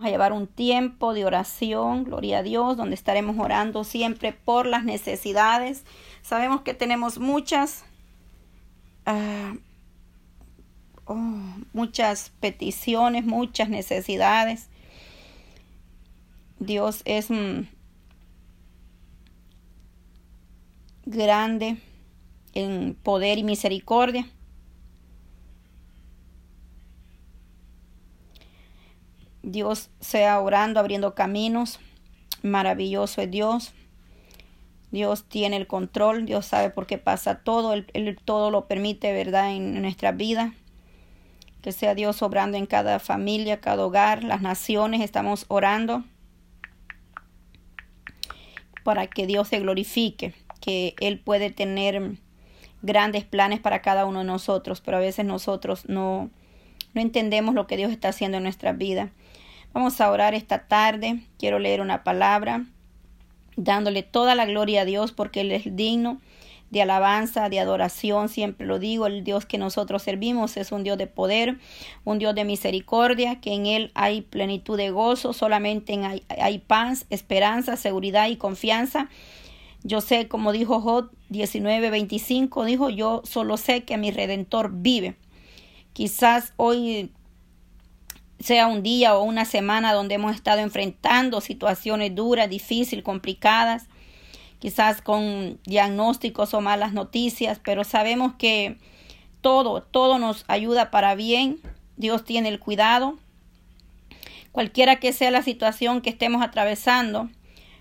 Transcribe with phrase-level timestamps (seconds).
[0.00, 4.84] a llevar un tiempo de oración, gloria a Dios, donde estaremos orando siempre por las
[4.84, 5.84] necesidades.
[6.22, 7.84] Sabemos que tenemos muchas,
[9.06, 9.58] uh,
[11.04, 11.14] oh,
[11.72, 14.68] muchas peticiones, muchas necesidades.
[16.58, 17.66] Dios es mm,
[21.04, 21.76] grande
[22.54, 24.26] en poder y misericordia.
[29.42, 31.80] Dios sea orando, abriendo caminos.
[32.42, 33.72] Maravilloso es Dios.
[34.90, 39.52] Dios tiene el control, Dios sabe por qué pasa todo, él, todo lo permite, ¿verdad?,
[39.52, 40.52] en nuestra vida.
[41.62, 46.04] Que sea Dios obrando en cada familia, cada hogar, las naciones, estamos orando
[48.82, 52.18] para que Dios se glorifique, que Él puede tener
[52.82, 56.30] grandes planes para cada uno de nosotros, pero a veces nosotros no,
[56.94, 59.10] no entendemos lo que Dios está haciendo en nuestra vida.
[59.72, 61.22] Vamos a orar esta tarde.
[61.38, 62.64] Quiero leer una palabra
[63.56, 66.20] dándole toda la gloria a Dios porque Él es digno
[66.70, 70.98] de alabanza, de adoración, siempre lo digo, el Dios que nosotros servimos es un Dios
[70.98, 71.58] de poder,
[72.04, 76.58] un Dios de misericordia, que en Él hay plenitud de gozo, solamente en hay, hay
[76.58, 79.08] paz, esperanza, seguridad y confianza.
[79.82, 85.16] Yo sé, como dijo Job 19:25, dijo, yo solo sé que mi redentor vive.
[85.92, 87.10] Quizás hoy
[88.40, 93.86] sea un día o una semana donde hemos estado enfrentando situaciones duras, difíciles, complicadas,
[94.58, 98.78] quizás con diagnósticos o malas noticias, pero sabemos que
[99.40, 101.60] todo, todo nos ayuda para bien.
[101.96, 103.18] Dios tiene el cuidado.
[104.52, 107.30] Cualquiera que sea la situación que estemos atravesando,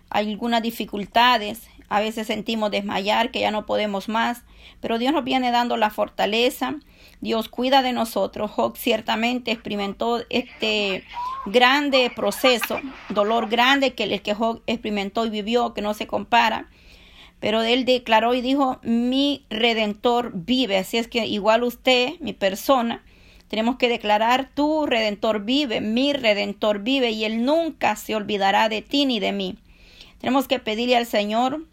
[0.10, 4.44] hay algunas dificultades, a veces sentimos desmayar, que ya no podemos más,
[4.80, 6.76] pero Dios nos viene dando la fortaleza,
[7.22, 8.52] Dios cuida de nosotros.
[8.52, 11.04] Job ciertamente experimentó este
[11.46, 16.70] grande proceso, dolor grande que el que Job experimentó y vivió, que no se compara.
[17.40, 20.78] Pero él declaró y dijo, mi redentor vive.
[20.78, 23.04] Así es que igual usted, mi persona,
[23.48, 28.82] tenemos que declarar, tu redentor vive, mi redentor vive y él nunca se olvidará de
[28.82, 29.58] ti ni de mí.
[30.20, 31.66] Tenemos que pedirle al Señor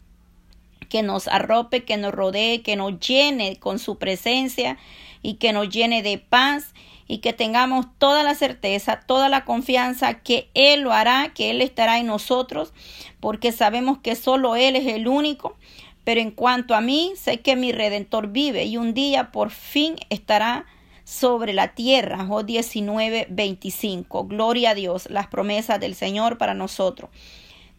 [0.88, 4.78] que nos arrope, que nos rodee, que nos llene con su presencia
[5.26, 6.72] y que nos llene de paz
[7.08, 11.62] y que tengamos toda la certeza, toda la confianza que Él lo hará, que Él
[11.62, 12.72] estará en nosotros,
[13.18, 15.56] porque sabemos que solo Él es el único.
[16.04, 19.96] Pero en cuanto a mí, sé que mi Redentor vive y un día por fin
[20.10, 20.64] estará
[21.02, 22.24] sobre la tierra.
[22.30, 24.26] O 19, 25.
[24.26, 27.10] Gloria a Dios, las promesas del Señor para nosotros.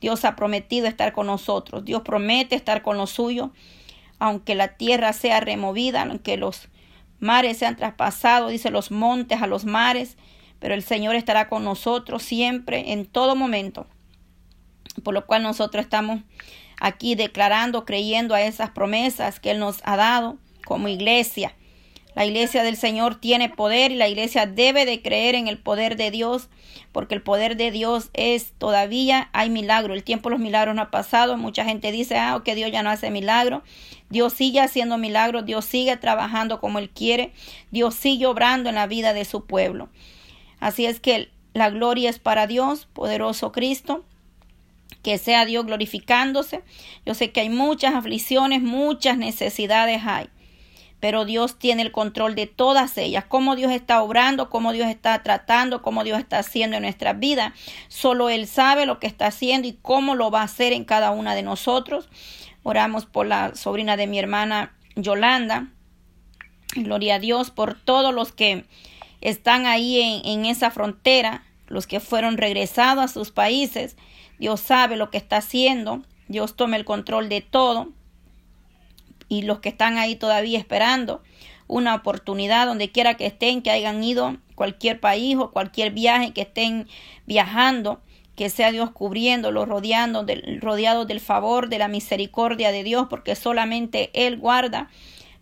[0.02, 1.85] Dios ha prometido estar con nosotros.
[1.85, 3.52] Dios promete estar con los suyos.
[4.19, 6.68] Aunque la tierra sea removida, aunque los
[7.19, 10.17] mares sean traspasados, dice los montes a los mares,
[10.59, 13.88] pero el Señor estará con nosotros siempre, en todo momento.
[15.03, 16.22] Por lo cual nosotros estamos
[16.79, 21.53] aquí declarando, creyendo a esas promesas que Él nos ha dado como iglesia.
[22.17, 25.95] La iglesia del Señor tiene poder y la iglesia debe de creer en el poder
[25.95, 26.50] de Dios,
[26.91, 29.94] porque el poder de Dios es todavía hay milagro.
[29.94, 31.38] El tiempo de los milagros no ha pasado.
[31.38, 33.61] Mucha gente dice, ah, que Dios ya no hace milagro.
[34.09, 37.33] Dios sigue haciendo milagros, Dios sigue trabajando como Él quiere,
[37.69, 39.89] Dios sigue obrando en la vida de su pueblo.
[40.59, 44.03] Así es que la gloria es para Dios, poderoso Cristo
[45.03, 46.63] que sea Dios glorificándose.
[47.05, 50.29] Yo sé que hay muchas aflicciones, muchas necesidades hay
[51.00, 53.25] pero Dios tiene el control de todas ellas.
[53.28, 57.53] Cómo Dios está obrando, cómo Dios está tratando, cómo Dios está haciendo en nuestra vida.
[57.88, 61.12] Solo Él sabe lo que está haciendo y cómo lo va a hacer en cada
[61.12, 62.09] una de nosotros.
[62.63, 65.68] Oramos por la sobrina de mi hermana Yolanda.
[66.75, 68.66] Gloria a Dios por todos los que
[69.22, 73.97] están ahí en, en esa frontera, los que fueron regresados a sus países.
[74.40, 76.03] Dios sabe lo que está haciendo.
[76.28, 77.94] Dios toma el control de todo
[79.29, 81.21] y los que están ahí todavía esperando
[81.67, 86.41] una oportunidad donde quiera que estén, que hayan ido cualquier país o cualquier viaje que
[86.41, 86.88] estén
[87.25, 88.01] viajando,
[88.35, 93.35] que sea Dios cubriéndolo, rodeando del, rodeados del favor, de la misericordia de Dios, porque
[93.35, 94.90] solamente Él guarda,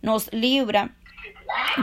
[0.02, 0.94] nos libra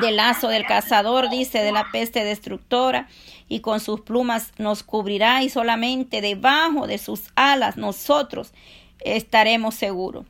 [0.02, 3.08] del lazo del cazador, dice, de la peste destructora,
[3.48, 8.52] y con sus plumas nos cubrirá, y solamente debajo de sus alas nosotros
[9.00, 10.26] estaremos seguros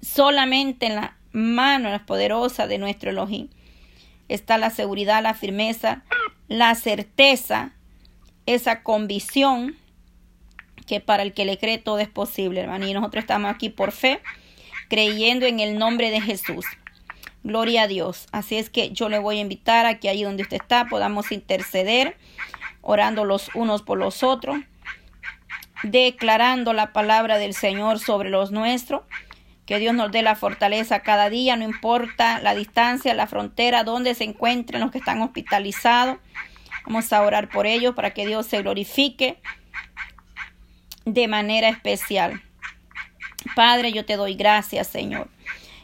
[0.00, 3.48] solamente en la mano poderosa de nuestro Elohim
[4.28, 6.02] está la seguridad, la firmeza,
[6.48, 7.72] la certeza,
[8.46, 9.76] esa convicción
[10.86, 12.86] que para el que le cree todo es posible, hermano.
[12.86, 14.20] Y nosotros estamos aquí por fe,
[14.88, 16.64] creyendo en el nombre de Jesús.
[17.42, 18.26] Gloria a Dios.
[18.32, 21.32] Así es que yo le voy a invitar a que ahí donde usted está podamos
[21.32, 22.16] interceder
[22.82, 24.58] orando los unos por los otros,
[25.82, 29.02] declarando la palabra del Señor sobre los nuestros.
[29.70, 34.16] Que Dios nos dé la fortaleza cada día, no importa la distancia, la frontera, donde
[34.16, 36.18] se encuentren los que están hospitalizados.
[36.86, 39.38] Vamos a orar por ellos para que Dios se glorifique
[41.04, 42.42] de manera especial.
[43.54, 45.28] Padre, yo te doy gracias, Señor.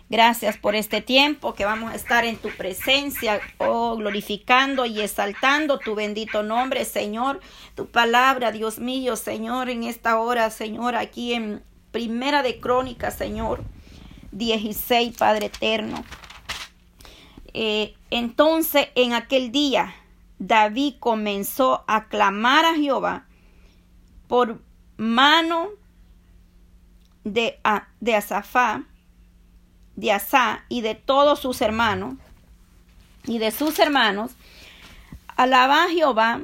[0.08, 5.78] Gracias por este tiempo que vamos a estar en tu presencia, oh, glorificando y exaltando
[5.78, 7.38] tu bendito nombre, Señor.
[7.76, 11.62] Tu palabra, Dios mío, Señor, en esta hora, Señor, aquí en
[11.92, 13.62] Primera de Crónicas, Señor,
[14.36, 16.04] 16, Padre eterno.
[17.54, 19.94] Eh, entonces, en aquel día,
[20.38, 23.26] David comenzó a clamar a Jehová
[24.28, 24.60] por
[24.96, 25.68] mano
[27.24, 27.58] de,
[28.00, 28.84] de Asafá,
[29.94, 32.16] de Asá y de todos sus hermanos
[33.24, 34.32] y de sus hermanos,
[35.36, 36.40] alaba a Jehová,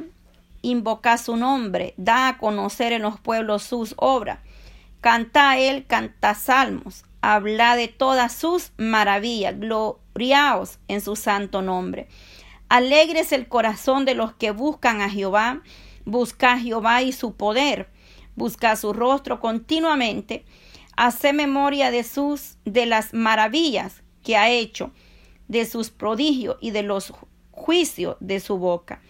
[0.62, 4.38] invoca su nombre, da a conocer en los pueblos sus obras,
[5.00, 12.08] canta a él, canta salmos, habla de todas sus maravillas, gloriaos en su santo nombre.
[12.68, 15.62] Alegres el corazón de los que buscan a Jehová,
[16.04, 17.88] busca a Jehová y su poder,
[18.34, 20.44] busca su rostro continuamente,
[20.96, 24.90] hace memoria de sus de las maravillas que ha hecho,
[25.48, 27.12] de sus prodigios y de los
[27.50, 29.00] juicios de su boca.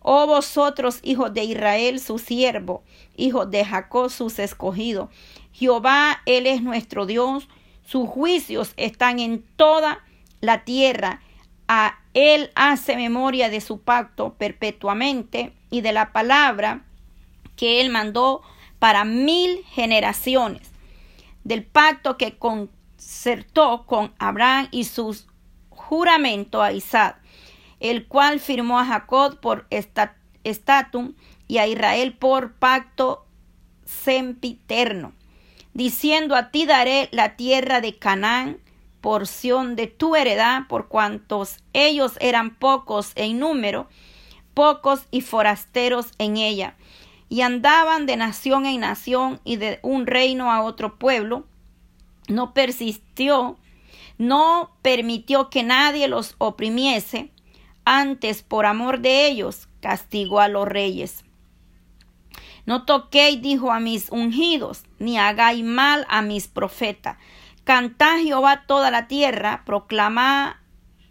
[0.00, 2.84] Oh vosotros, hijos de Israel, su siervo,
[3.16, 5.08] hijos de Jacob, sus escogidos.
[5.56, 7.48] Jehová, Él es nuestro Dios,
[7.82, 10.04] sus juicios están en toda
[10.42, 11.22] la tierra.
[11.66, 16.84] A Él hace memoria de su pacto perpetuamente y de la palabra
[17.56, 18.42] que Él mandó
[18.78, 20.70] para mil generaciones
[21.42, 25.26] del pacto que concertó con Abraham y sus
[25.70, 27.18] juramento a Isaac,
[27.80, 31.14] el cual firmó a Jacob por estatum
[31.48, 33.26] y a Israel por pacto
[33.86, 35.14] sempiterno,
[35.76, 38.56] diciendo a ti daré la tierra de Canaán,
[39.02, 43.86] porción de tu heredad, por cuantos ellos eran pocos en número,
[44.54, 46.76] pocos y forasteros en ella.
[47.28, 51.44] Y andaban de nación en nación y de un reino a otro pueblo,
[52.26, 53.58] no persistió,
[54.16, 57.32] no permitió que nadie los oprimiese,
[57.84, 61.25] antes por amor de ellos castigó a los reyes.
[62.66, 67.16] No toquéis, dijo a mis ungidos, ni hagáis mal a mis profetas.
[67.64, 70.54] Cantad Jehová toda la tierra, proclamad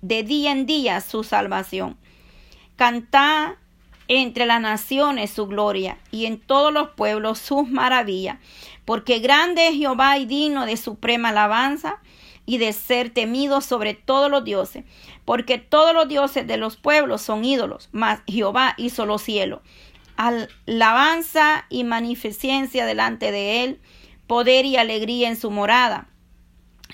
[0.01, 1.97] de día en día su salvación.
[2.75, 3.53] Cantad
[4.07, 8.37] entre las naciones su gloria y en todos los pueblos sus maravillas,
[8.85, 11.99] porque grande es Jehová y digno de suprema alabanza
[12.45, 14.85] y de ser temido sobre todos los dioses,
[15.25, 19.61] porque todos los dioses de los pueblos son ídolos, mas Jehová hizo los cielos.
[20.17, 23.79] Alabanza y magnificencia delante de él,
[24.27, 26.07] poder y alegría en su morada.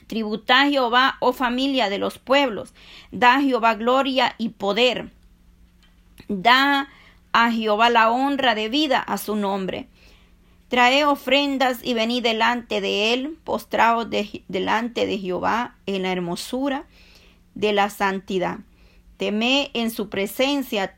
[0.07, 2.73] Tributad Jehová, oh familia de los pueblos,
[3.12, 5.12] da Jehová gloria y poder.
[6.27, 6.89] Da
[7.31, 9.88] a Jehová la honra de vida a su nombre.
[10.67, 14.07] Trae ofrendas y venid delante de él, postraos
[14.47, 16.85] delante de Jehová en la hermosura
[17.56, 18.59] de la santidad.
[19.17, 20.95] Teme en su presencia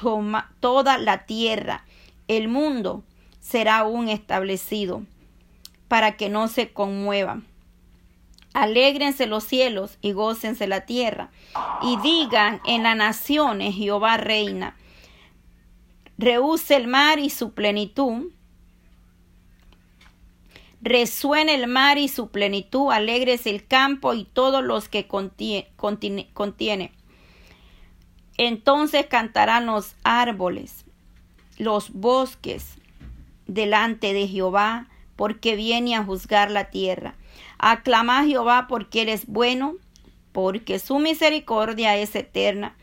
[0.00, 1.84] toma toda la tierra,
[2.28, 3.04] el mundo
[3.40, 5.02] será aún establecido,
[5.88, 7.42] para que no se conmueva.
[8.54, 11.30] Alégrense los cielos y gócense la tierra,
[11.82, 14.76] y digan en las naciones Jehová reina
[16.22, 18.30] rehúse el mar y su plenitud,
[20.80, 26.92] resuene el mar y su plenitud, alegres el campo y todos los que contiene.
[28.38, 30.84] Entonces cantarán los árboles,
[31.58, 32.78] los bosques,
[33.46, 37.14] delante de Jehová, porque viene a juzgar la tierra.
[37.58, 39.74] Aclama a Jehová porque Él es bueno,
[40.32, 42.76] porque su misericordia es eterna.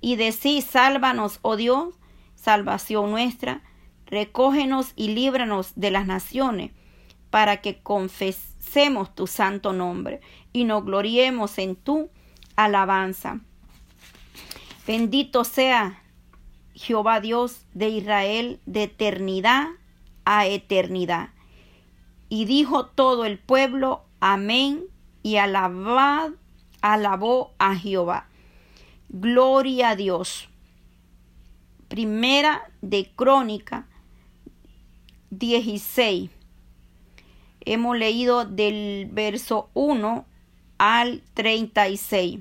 [0.00, 1.94] Y decís, sálvanos, oh Dios,
[2.34, 3.62] salvación nuestra,
[4.06, 6.72] recógenos y líbranos de las naciones,
[7.30, 10.20] para que confesemos tu santo nombre
[10.52, 12.10] y nos gloriemos en tu
[12.56, 13.40] alabanza.
[14.86, 16.02] Bendito sea
[16.74, 19.68] Jehová Dios de Israel de eternidad
[20.24, 21.30] a eternidad.
[22.28, 24.84] Y dijo todo el pueblo, amén,
[25.22, 26.30] y alabad,
[26.80, 28.28] alabó a Jehová.
[29.08, 30.48] Gloria a Dios.
[31.88, 33.86] Primera de Crónica
[35.30, 36.30] 16.
[37.60, 40.26] Hemos leído del verso 1
[40.78, 42.40] al 36.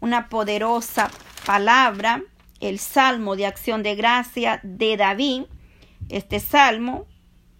[0.00, 1.10] Una poderosa
[1.46, 2.22] palabra
[2.60, 5.42] el salmo de acción de gracia de David.
[6.08, 7.06] Este salmo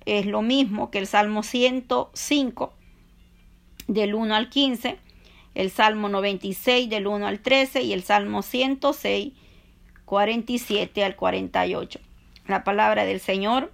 [0.04, 2.72] es lo mismo que el salmo 105
[3.86, 4.98] del 1 al 15,
[5.54, 9.32] el salmo 96 del 1 al 13 y el salmo 106
[10.04, 12.00] 47 al 48.
[12.46, 13.70] La palabra del Señor.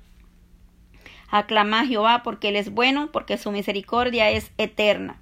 [1.30, 5.21] Aclama a Jehová porque Él es bueno, porque su misericordia es eterna.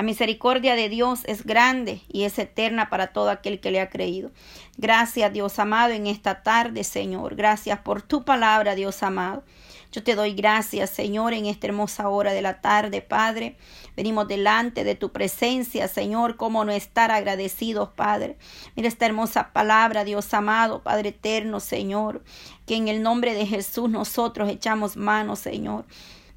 [0.00, 3.90] La misericordia de Dios es grande y es eterna para todo aquel que le ha
[3.90, 4.30] creído.
[4.78, 7.36] Gracias Dios amado en esta tarde, Señor.
[7.36, 9.44] Gracias por tu palabra, Dios amado.
[9.92, 13.58] Yo te doy gracias, Señor, en esta hermosa hora de la tarde, Padre.
[13.94, 18.38] Venimos delante de tu presencia, Señor, como no estar agradecidos, Padre.
[18.76, 22.24] Mira esta hermosa palabra, Dios amado, Padre eterno, Señor,
[22.66, 25.84] que en el nombre de Jesús nosotros echamos manos, Señor.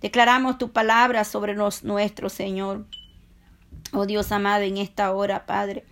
[0.01, 2.83] Declaramos tu palabra sobre los nuestros, Señor.
[3.93, 5.85] Oh Dios amado, en esta hora, Padre.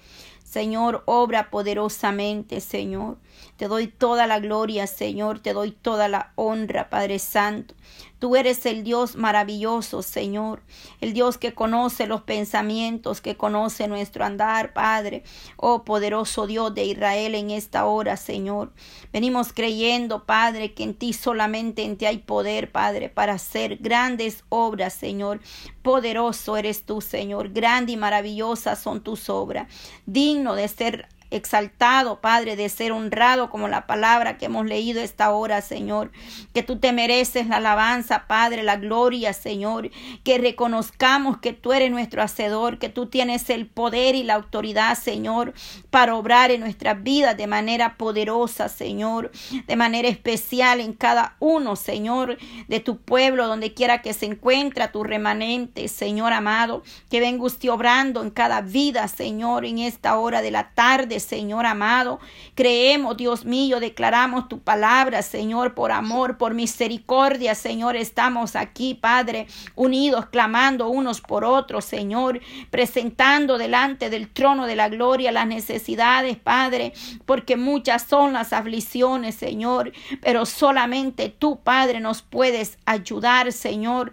[0.43, 3.17] Señor, obra poderosamente, Señor.
[3.57, 7.75] Te doy toda la gloria, Señor, te doy toda la honra, Padre Santo.
[8.21, 10.61] Tú eres el Dios maravilloso, Señor,
[10.99, 15.23] el Dios que conoce los pensamientos, que conoce nuestro andar, Padre.
[15.57, 18.73] Oh poderoso Dios de Israel en esta hora, Señor.
[19.11, 24.43] Venimos creyendo, Padre, que en ti solamente en ti hay poder, Padre, para hacer grandes
[24.49, 25.39] obras, Señor.
[25.81, 27.49] Poderoso eres tú, Señor.
[27.49, 29.67] Grande y maravillosa son tus obras.
[30.05, 35.31] Digno de ser exaltado, Padre, de ser honrado como la palabra que hemos leído esta
[35.31, 36.11] hora, Señor.
[36.53, 39.89] Que tú te mereces la alabanza, Padre, la gloria, Señor.
[40.23, 44.97] Que reconozcamos que tú eres nuestro hacedor, que tú tienes el poder y la autoridad,
[44.97, 45.53] Señor,
[45.89, 49.31] para obrar en nuestras vidas de manera poderosa, Señor,
[49.67, 54.91] de manera especial en cada uno, Señor, de tu pueblo, donde quiera que se encuentra
[54.91, 60.41] tu remanente, Señor amado, que venga usted obrando en cada vida, Señor, en esta hora
[60.41, 62.19] de la tarde, Señor amado.
[62.55, 67.95] Creemos, Dios mío, declaramos tu palabra, Señor, por amor, por misericordia, Señor.
[67.95, 74.89] Estamos aquí, Padre, unidos, clamando unos por otros, Señor, presentando delante del trono de la
[74.89, 76.93] gloria las necesidades, Padre,
[77.25, 84.11] porque muchas son las aflicciones, Señor, pero solamente tú, Padre, nos puedes ayudar, Señor.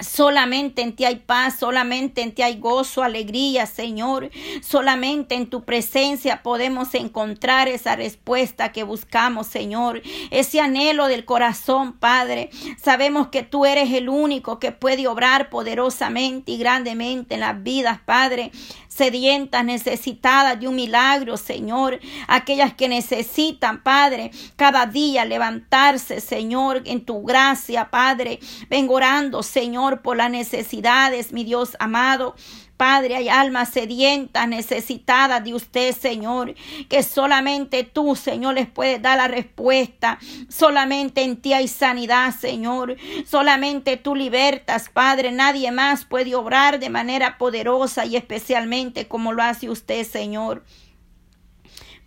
[0.00, 4.30] Solamente en ti hay paz, solamente en ti hay gozo, alegría, Señor.
[4.62, 10.02] Solamente en tu presencia podemos encontrar esa respuesta que buscamos, Señor.
[10.30, 12.50] Ese anhelo del corazón, Padre.
[12.82, 18.00] Sabemos que tú eres el único que puede obrar poderosamente y grandemente en las vidas,
[18.04, 18.52] Padre
[18.98, 22.00] sedientas, necesitadas de un milagro, Señor.
[22.26, 28.40] Aquellas que necesitan, Padre, cada día levantarse, Señor, en tu gracia, Padre.
[28.68, 32.34] Vengo orando, Señor, por las necesidades, mi Dios amado.
[32.78, 36.54] Padre, hay almas sedientas, necesitadas de usted, Señor,
[36.88, 40.20] que solamente tú, Señor, les puedes dar la respuesta.
[40.48, 42.96] Solamente en ti hay sanidad, Señor.
[43.26, 45.32] Solamente tú libertas, Padre.
[45.32, 50.62] Nadie más puede obrar de manera poderosa y especialmente como lo hace usted, Señor.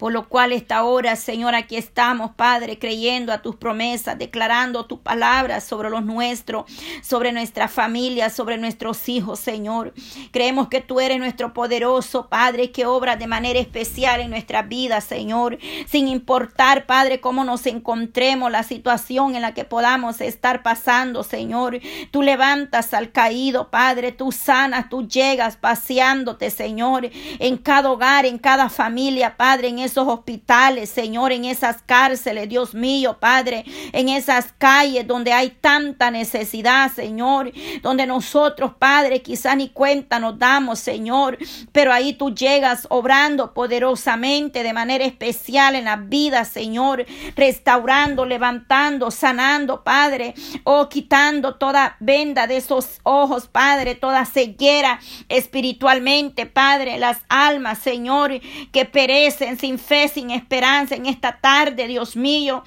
[0.01, 5.03] Por lo cual esta hora, Señor, aquí estamos, Padre, creyendo a tus promesas, declarando tu
[5.03, 6.65] palabra sobre los nuestros,
[7.03, 9.93] sobre nuestra familia, sobre nuestros hijos, Señor.
[10.31, 15.01] Creemos que tú eres nuestro poderoso Padre que obra de manera especial en nuestra vida,
[15.01, 21.21] Señor, sin importar, Padre, cómo nos encontremos, la situación en la que podamos estar pasando,
[21.23, 21.79] Señor.
[22.09, 28.39] Tú levantas al caído, Padre, tú sanas, tú llegas paseándote, Señor, en cada hogar, en
[28.39, 34.53] cada familia, Padre, en esos hospitales, Señor, en esas cárceles, Dios mío, Padre, en esas
[34.57, 41.37] calles donde hay tanta necesidad, Señor, donde nosotros, Padre, quizá ni cuenta nos damos, Señor,
[41.73, 47.05] pero ahí tú llegas obrando poderosamente de manera especial en la vida, Señor,
[47.35, 50.33] restaurando, levantando, sanando, Padre,
[50.63, 58.39] o quitando toda venda de esos ojos, Padre, toda ceguera espiritualmente, Padre, las almas, Señor,
[58.71, 62.63] que perecen sin fe, sin esperanza en esta tarde, Dios mío.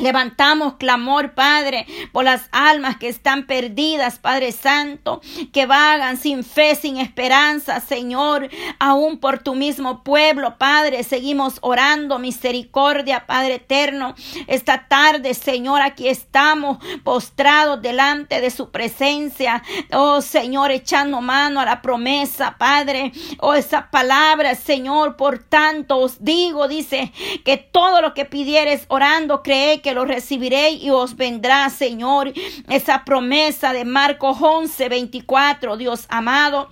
[0.00, 5.20] Levantamos clamor, Padre, por las almas que están perdidas, Padre Santo,
[5.52, 11.02] que vagan sin fe, sin esperanza, Señor, aún por tu mismo pueblo, Padre.
[11.04, 14.14] Seguimos orando misericordia, Padre eterno.
[14.46, 19.62] Esta tarde, Señor, aquí estamos postrados delante de su presencia.
[19.92, 23.12] Oh, Señor, echando mano a la promesa, Padre.
[23.38, 27.12] Oh, esa palabra, Señor, por tanto os digo, dice,
[27.44, 32.32] que todo lo que pidieres orando, cree que lo recibiréis y os vendrá, Señor,
[32.68, 36.68] esa promesa de Marcos 11, 24, Dios amado.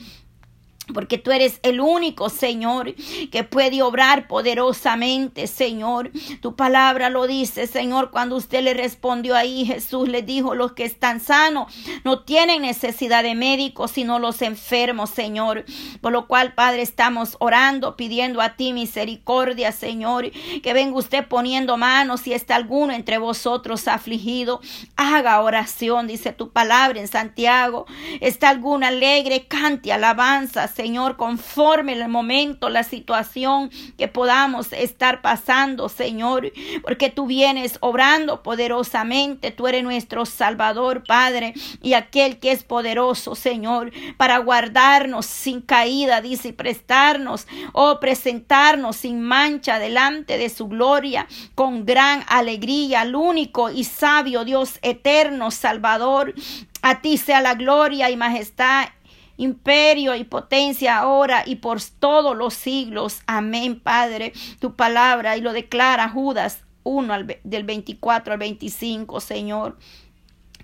[0.92, 2.94] Porque tú eres el único, Señor,
[3.30, 6.10] que puede obrar poderosamente, Señor.
[6.40, 10.84] Tu palabra lo dice, Señor, cuando usted le respondió ahí, Jesús le dijo, los que
[10.84, 11.72] están sanos
[12.04, 15.64] no tienen necesidad de médicos, sino los enfermos, Señor.
[16.00, 20.30] Por lo cual, Padre, estamos orando, pidiendo a ti misericordia, Señor,
[20.62, 24.60] que venga usted poniendo manos si está alguno entre vosotros afligido.
[24.96, 27.86] Haga oración, dice tu palabra en Santiago.
[28.20, 33.68] Está alguno alegre, cante alabanza, Señor, conforme el momento, la situación
[33.98, 36.52] que podamos estar pasando, Señor,
[36.84, 43.34] porque tú vienes obrando poderosamente, tú eres nuestro Salvador, Padre, y aquel que es poderoso,
[43.34, 50.48] Señor, para guardarnos sin caída, dice, y prestarnos, o oh, presentarnos sin mancha delante de
[50.48, 56.34] su gloria, con gran alegría, al único y sabio Dios eterno, Salvador.
[56.80, 58.90] A ti sea la gloria y majestad
[59.38, 63.22] imperio y potencia ahora y por todos los siglos.
[63.26, 64.34] Amén, Padre.
[64.60, 67.14] Tu palabra y lo declara Judas 1
[67.44, 69.78] del 24 al 25, Señor.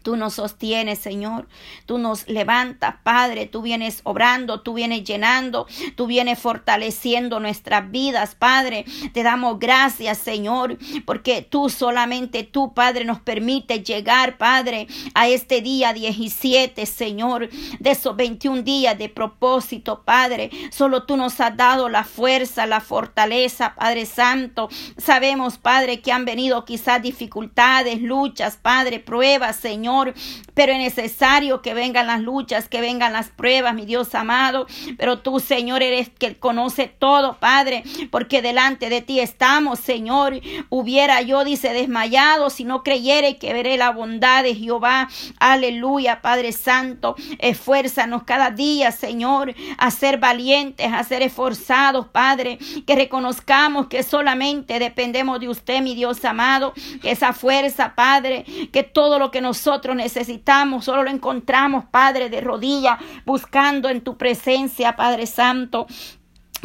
[0.05, 1.49] Tú nos sostienes, Señor.
[1.87, 3.47] Tú nos levantas, Padre.
[3.47, 8.85] Tú vienes obrando, tú vienes llenando, tú vienes fortaleciendo nuestras vidas, Padre.
[9.15, 15.63] Te damos gracias, Señor, porque tú solamente tú, Padre, nos permite llegar, Padre, a este
[15.63, 20.51] día 17, Señor, de esos 21 días de propósito, Padre.
[20.71, 24.69] Solo tú nos has dado la fuerza, la fortaleza, Padre Santo.
[24.99, 29.94] Sabemos, Padre, que han venido quizás dificultades, luchas, Padre, pruebas, Señor
[30.55, 34.67] pero es necesario que vengan las luchas, que vengan las pruebas, mi Dios amado.
[34.97, 40.41] Pero tú, Señor, eres que conoce todo, Padre, porque delante de ti estamos, Señor.
[40.71, 45.09] Hubiera yo, dice, desmayado si no creyere que veré la bondad de Jehová.
[45.39, 47.17] Aleluya, Padre Santo.
[47.39, 52.59] Esfuérzanos cada día, Señor, a ser valientes, a ser esforzados, Padre.
[52.87, 56.73] Que reconozcamos que solamente dependemos de usted, mi Dios amado.
[57.03, 62.40] Que esa fuerza, Padre, que todo lo que nosotros necesitamos, solo lo encontramos, Padre, de
[62.40, 65.88] rodillas, buscando en tu presencia, Padre Santo.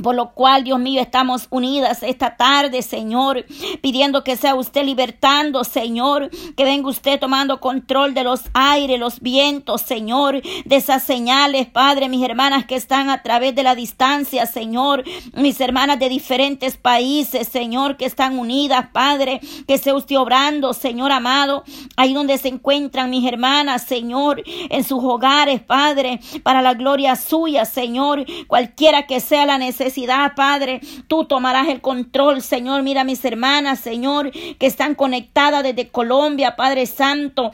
[0.01, 3.45] Por lo cual, Dios mío, estamos unidas esta tarde, Señor,
[3.81, 9.19] pidiendo que sea usted libertando, Señor, que venga usted tomando control de los aires, los
[9.19, 14.45] vientos, Señor, de esas señales, Padre, mis hermanas que están a través de la distancia,
[14.45, 20.73] Señor, mis hermanas de diferentes países, Señor, que están unidas, Padre, que sea usted obrando,
[20.73, 21.63] Señor amado,
[21.97, 27.65] ahí donde se encuentran mis hermanas, Señor, en sus hogares, Padre, para la gloria suya,
[27.65, 29.88] Señor, cualquiera que sea la necesidad
[30.36, 30.82] Padre.
[31.08, 32.84] Tú tomarás el control, Señor.
[32.84, 37.52] Mira mis hermanas, Señor, que están conectadas desde Colombia, Padre Santo.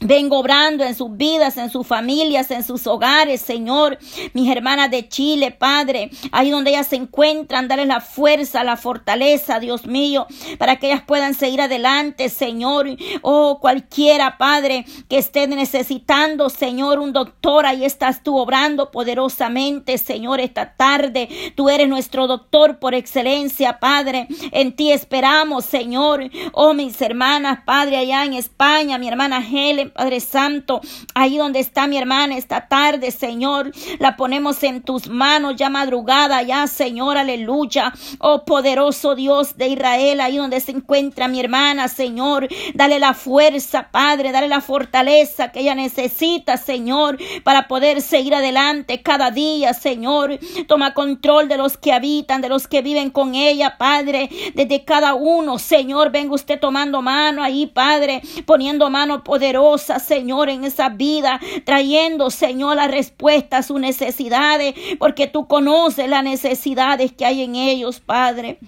[0.00, 3.98] Vengo obrando en sus vidas, en sus familias, en sus hogares, Señor.
[4.34, 9.58] Mis hermanas de Chile, Padre, ahí donde ellas se encuentran, darles la fuerza, la fortaleza,
[9.58, 10.26] Dios mío,
[10.58, 12.88] para que ellas puedan seguir adelante, Señor.
[13.22, 20.40] Oh, cualquiera, Padre, que esté necesitando, Señor, un doctor, ahí estás tú obrando poderosamente, Señor,
[20.40, 21.28] esta tarde.
[21.54, 24.28] Tú eres nuestro doctor por excelencia, Padre.
[24.52, 26.30] En ti esperamos, Señor.
[26.52, 29.85] Oh, mis hermanas, Padre, allá en España, mi hermana Helen.
[29.90, 30.80] Padre Santo,
[31.14, 36.42] ahí donde está mi hermana esta tarde, Señor, la ponemos en tus manos ya madrugada,
[36.42, 37.92] ya, Señor, aleluya.
[38.18, 43.88] Oh poderoso Dios de Israel, ahí donde se encuentra mi hermana, Señor, dale la fuerza,
[43.90, 50.38] Padre, dale la fortaleza que ella necesita, Señor, para poder seguir adelante cada día, Señor.
[50.66, 55.14] Toma control de los que habitan, de los que viven con ella, Padre, desde cada
[55.14, 61.40] uno, Señor, venga usted tomando mano ahí, Padre, poniendo mano poderosa Señor, en esa vida,
[61.64, 67.54] trayendo, Señor, la respuesta a sus necesidades, porque tú conoces las necesidades que hay en
[67.56, 68.58] ellos, Padre.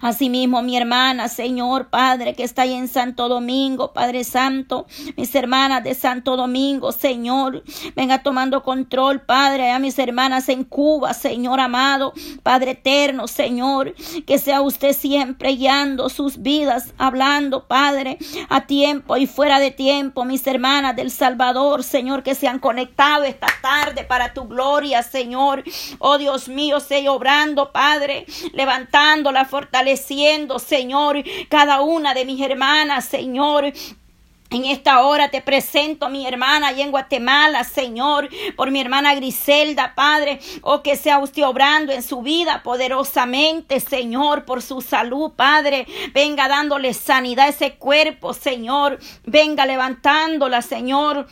[0.00, 5.84] Asimismo, mi hermana, Señor Padre, que está ahí en Santo Domingo, Padre Santo, mis hermanas
[5.84, 7.62] de Santo Domingo, Señor,
[7.94, 13.94] venga tomando control, Padre, a mis hermanas en Cuba, Señor amado, Padre eterno, Señor,
[14.26, 20.24] que sea usted siempre guiando sus vidas, hablando, Padre, a tiempo y fuera de tiempo,
[20.24, 25.62] mis hermanas del Salvador, Señor, que se han conectado esta tarde para tu gloria, Señor,
[26.00, 33.04] oh Dios mío, sé obrando, Padre, levantando la fortaleciendo, Señor, cada una de mis hermanas,
[33.04, 33.70] Señor,
[34.50, 39.14] en esta hora te presento a mi hermana allá en Guatemala, Señor, por mi hermana
[39.14, 45.32] Griselda, Padre, oh, que sea usted obrando en su vida poderosamente, Señor, por su salud,
[45.36, 45.86] Padre.
[46.14, 48.98] Venga dándole sanidad a ese cuerpo, Señor.
[49.26, 51.28] Venga levantándola, Señor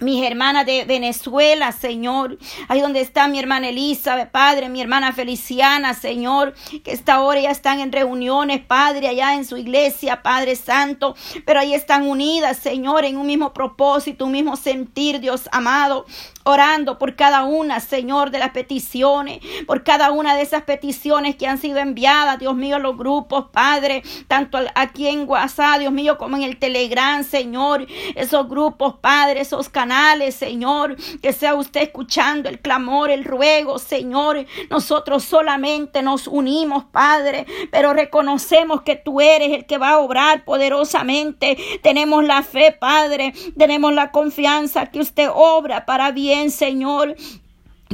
[0.00, 2.38] mis hermanas de Venezuela, Señor.
[2.68, 7.50] Ahí donde está mi hermana Elizabeth, Padre, mi hermana Feliciana, Señor, que esta hora ya
[7.50, 13.04] están en reuniones, Padre, allá en su iglesia, Padre Santo, pero ahí están unidas, Señor,
[13.04, 16.06] en un mismo propósito, un mismo sentir, Dios amado
[16.50, 21.46] orando por cada una, Señor, de las peticiones, por cada una de esas peticiones que
[21.46, 26.36] han sido enviadas, Dios mío, los grupos, Padre, tanto aquí en WhatsApp, Dios mío, como
[26.36, 32.60] en el Telegram, Señor, esos grupos, Padre, esos canales, Señor, que sea usted escuchando el
[32.60, 39.66] clamor, el ruego, Señor, nosotros solamente nos unimos, Padre, pero reconocemos que tú eres el
[39.66, 45.86] que va a obrar poderosamente, tenemos la fe, Padre, tenemos la confianza que usted obra
[45.86, 47.16] para bien Señor.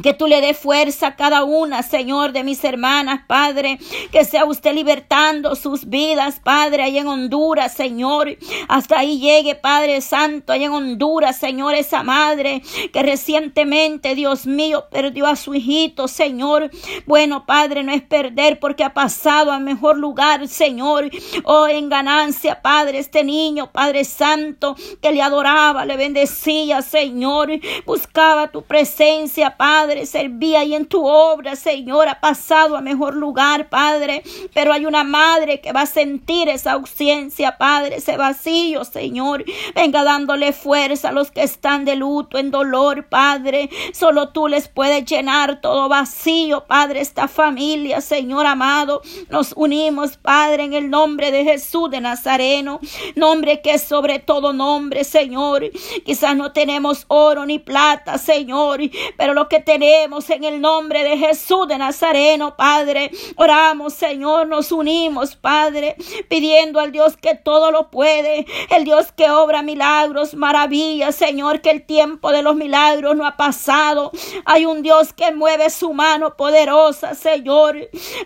[0.02, 3.78] Que tú le des fuerza a cada una, Señor, de mis hermanas, Padre.
[4.12, 8.36] Que sea usted libertando sus vidas, Padre, ahí en Honduras, Señor.
[8.68, 14.84] Hasta ahí llegue, Padre Santo, ahí en Honduras, Señor, esa madre que recientemente, Dios mío,
[14.90, 16.70] perdió a su hijito, Señor.
[17.06, 21.10] Bueno, Padre, no es perder porque ha pasado al mejor lugar, Señor.
[21.44, 27.50] Oh, en ganancia, Padre, este niño, Padre Santo, que le adoraba, le bendecía, Señor.
[27.86, 29.85] Buscaba tu presencia, Padre.
[29.86, 34.24] Padre, servía y en tu obra, Señor, ha pasado a mejor lugar, Padre.
[34.52, 39.44] Pero hay una madre que va a sentir esa ausencia, Padre, ese vacío, Señor.
[39.76, 43.70] Venga dándole fuerza a los que están de luto, en dolor, Padre.
[43.92, 49.02] Solo tú les puedes llenar todo vacío, Padre, esta familia, Señor amado.
[49.30, 52.80] Nos unimos, Padre, en el nombre de Jesús de Nazareno,
[53.14, 55.70] nombre que es sobre todo nombre, Señor.
[56.04, 58.80] Quizás no tenemos oro ni plata, Señor,
[59.16, 63.10] pero lo que tenemos tenemos en el nombre de Jesús de Nazareno, Padre.
[63.36, 65.96] Oramos, Señor, nos unimos, Padre,
[66.30, 71.68] pidiendo al Dios que todo lo puede, el Dios que obra milagros, maravillas, Señor, que
[71.72, 74.12] el tiempo de los milagros no ha pasado.
[74.46, 77.76] Hay un Dios que mueve su mano poderosa, Señor.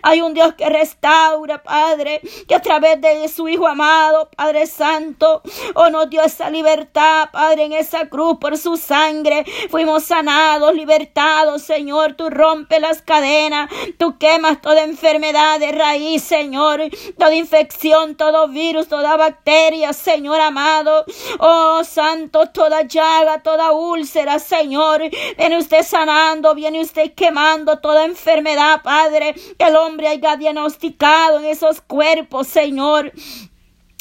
[0.03, 5.43] Hay un Dios que restaura, Padre, que a través de su Hijo amado, Padre Santo,
[5.75, 9.45] oh, nos dio esa libertad, Padre, en esa cruz por su sangre.
[9.69, 12.15] Fuimos sanados, libertados Señor.
[12.15, 16.83] Tú rompes las cadenas, tú quemas toda enfermedad de raíz, Señor.
[17.19, 21.05] Toda infección, todo virus, toda bacteria, Señor amado.
[21.39, 25.03] Oh, Santo, toda llaga, toda úlcera, Señor.
[25.37, 29.35] Viene usted sanando, viene usted quemando toda enfermedad, Padre.
[29.59, 33.13] Que el hombre haya diagnosticado en esos cuerpos, Señor.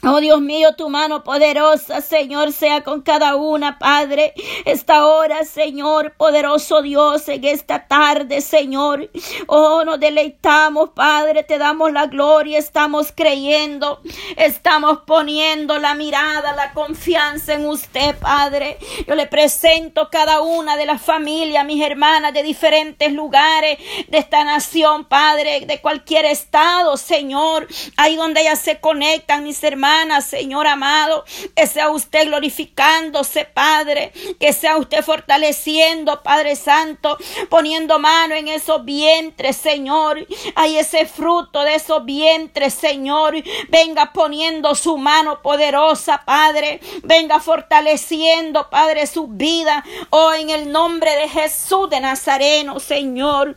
[0.01, 4.33] Oh Dios mío, tu mano poderosa, Señor, sea con cada una, Padre.
[4.63, 9.09] Esta hora, Señor, poderoso Dios, en esta tarde, Señor.
[9.47, 14.01] Oh, nos deleitamos, Padre, te damos la gloria, estamos creyendo,
[14.37, 18.77] estamos poniendo la mirada, la confianza en usted, Padre.
[19.05, 24.45] Yo le presento cada una de las familias, mis hermanas de diferentes lugares de esta
[24.45, 27.67] nación, Padre, de cualquier estado, Señor.
[27.97, 29.88] Ahí donde ellas se conectan, mis hermanas
[30.21, 31.25] Señor amado,
[31.55, 37.17] que sea usted glorificándose, Padre, que sea usted fortaleciendo, Padre Santo,
[37.49, 40.25] poniendo mano en esos vientres, Señor.
[40.55, 43.35] Hay ese fruto de esos vientres, Señor.
[43.69, 46.79] Venga poniendo su mano poderosa, Padre.
[47.03, 49.83] Venga fortaleciendo, Padre, su vida.
[50.11, 53.55] Oh, en el nombre de Jesús de Nazareno, Señor.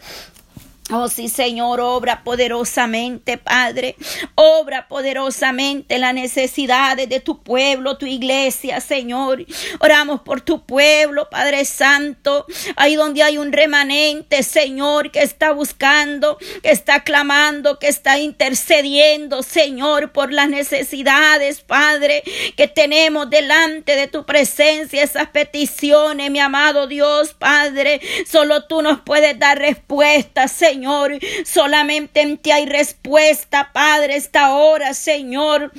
[0.95, 3.97] Oh sí, Señor, obra poderosamente, Padre.
[4.35, 9.47] Obra poderosamente las necesidades de tu pueblo, tu iglesia, Señor.
[9.81, 12.45] Oramos por tu pueblo, Padre Santo.
[12.77, 19.43] Ahí donde hay un remanente, Señor, que está buscando, que está clamando, que está intercediendo,
[19.43, 22.23] Señor, por las necesidades, Padre,
[22.55, 25.03] que tenemos delante de tu presencia.
[25.03, 28.03] Esas peticiones, mi amado Dios, Padre.
[28.31, 30.82] Solo tú nos puedes dar respuesta, Señor.
[30.83, 31.13] Señor.
[31.45, 35.71] Solamente en ti hay respuesta, Padre, esta hora, Señor.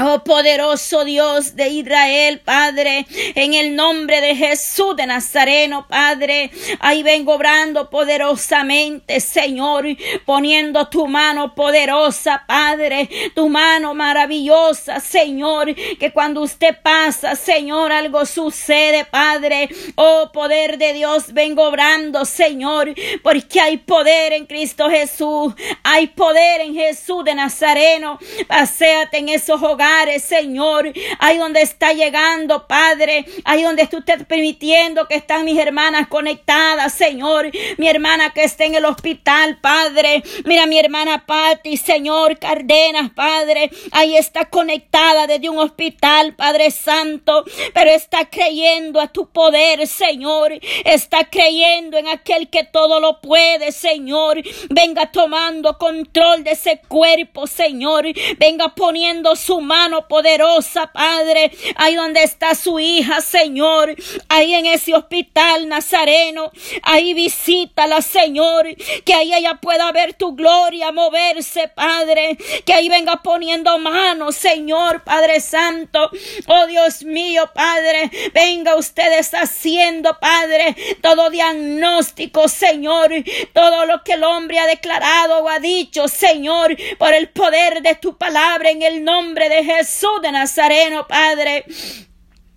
[0.00, 6.50] Oh poderoso Dios de Israel, Padre, en el nombre de Jesús de Nazareno, Padre,
[6.80, 9.84] ahí vengo obrando poderosamente, Señor,
[10.24, 18.24] poniendo tu mano poderosa, Padre, tu mano maravillosa, Señor, que cuando usted pasa, Señor, algo
[18.24, 25.52] sucede, Padre, oh poder de Dios, vengo obrando, Señor, porque hay poder en Cristo Jesús,
[25.82, 29.81] hay poder en Jesús de Nazareno, paséate en esos hogares
[30.22, 30.92] Señor.
[31.18, 33.24] Ahí donde está llegando, Padre.
[33.44, 37.50] Ahí donde tú estás permitiendo que están mis hermanas conectadas, Señor.
[37.78, 40.22] Mi hermana que está en el hospital, Padre.
[40.44, 43.70] Mira mi hermana Patti, Señor, Cardenas, Padre.
[43.90, 47.44] Ahí está conectada desde un hospital, Padre Santo.
[47.74, 50.52] Pero está creyendo a tu poder, Señor.
[50.84, 54.40] Está creyendo en aquel que todo lo puede, Señor.
[54.70, 58.04] Venga tomando control de ese cuerpo, Señor.
[58.38, 59.71] Venga poniendo su mano
[60.08, 61.50] poderosa, Padre.
[61.76, 63.94] Ahí donde está su hija, Señor.
[64.28, 66.50] Ahí en ese hospital nazareno.
[66.82, 68.66] Ahí visítala, Señor.
[69.04, 72.36] Que ahí ella pueda ver tu gloria moverse, Padre.
[72.64, 76.10] Que ahí venga poniendo manos, Señor, Padre Santo.
[76.46, 78.10] Oh Dios mío, Padre.
[78.34, 83.10] Venga ustedes haciendo, Padre, todo diagnóstico, Señor.
[83.52, 87.94] Todo lo que el hombre ha declarado o ha dicho, Señor, por el poder de
[87.94, 91.64] tu palabra en el nombre de Jesús de Nazareno, Padre.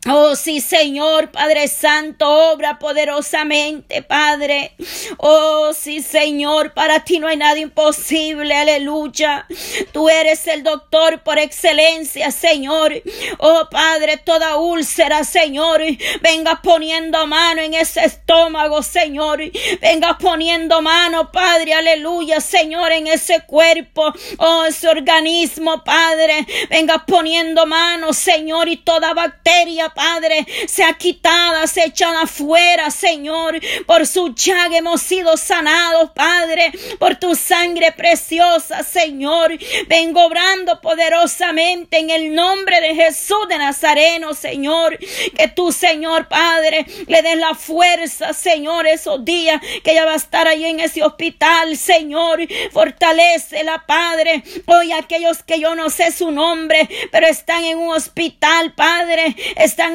[0.07, 4.73] Oh sí, Señor, Padre Santo, obra poderosamente, Padre.
[5.17, 9.47] Oh sí, Señor, para ti no hay nada imposible, aleluya.
[9.93, 12.93] Tú eres el doctor por excelencia, Señor.
[13.39, 15.81] Oh Padre, toda úlcera, Señor,
[16.21, 19.41] venga poniendo mano en ese estómago, Señor.
[19.81, 26.45] Venga poniendo mano, Padre, aleluya, Señor, en ese cuerpo, oh ese organismo, Padre.
[26.69, 33.59] Venga poniendo mano, Señor, y toda bacteria, Padre, sea quitada, se echada afuera, Señor.
[33.87, 36.71] Por su llaga hemos sido sanados, Padre.
[36.99, 39.57] Por tu sangre preciosa, Señor.
[39.87, 44.99] Vengo obrando poderosamente en el nombre de Jesús de Nazareno, Señor.
[44.99, 50.17] Que tú, Señor, Padre, le des la fuerza, Señor, esos días que ella va a
[50.17, 52.41] estar ahí en ese hospital, Señor.
[52.71, 54.43] Fortalecela, Padre.
[54.65, 59.35] Hoy aquellos que yo no sé su nombre, pero están en un hospital, Padre.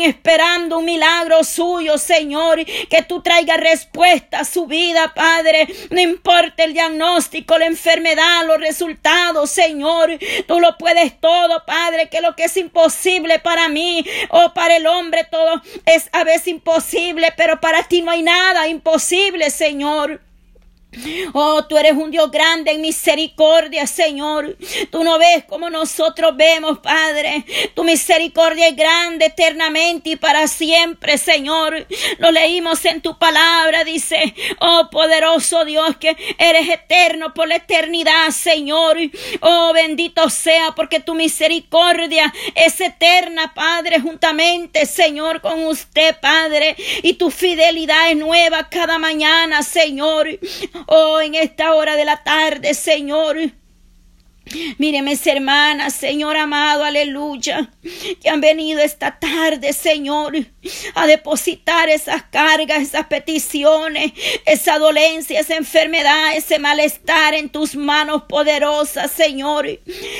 [0.00, 5.66] Esperando un milagro suyo, Señor, que tú traigas respuesta a su vida, Padre.
[5.90, 10.18] No importa el diagnóstico, la enfermedad, los resultados, Señor.
[10.46, 14.86] Tú lo puedes todo, Padre, que lo que es imposible para mí o para el
[14.86, 20.20] hombre, todo es a veces imposible, pero para ti no hay nada imposible, Señor.
[21.32, 24.56] Oh, tú eres un Dios grande en misericordia, Señor.
[24.90, 27.44] Tú no ves como nosotros vemos, Padre.
[27.74, 31.86] Tu misericordia es grande eternamente y para siempre, Señor.
[32.18, 38.30] Lo leímos en tu palabra, dice, oh poderoso Dios, que eres eterno por la eternidad,
[38.30, 38.98] Señor.
[39.40, 46.74] Oh, bendito sea, porque tu misericordia es eterna, Padre, juntamente, Señor, con usted, Padre.
[47.02, 50.28] Y tu fidelidad es nueva cada mañana, Señor.
[50.86, 53.36] Oh, en esta hora de la tarde, Señor.
[54.78, 57.70] Mire mis hermanas, Señor amado, aleluya,
[58.20, 60.34] que han venido esta tarde, Señor,
[60.94, 64.12] a depositar esas cargas, esas peticiones,
[64.46, 69.68] esa dolencia, esa enfermedad, ese malestar en tus manos poderosas, Señor,